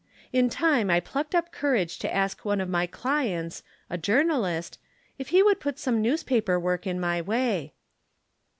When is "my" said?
2.67-2.87, 6.99-7.21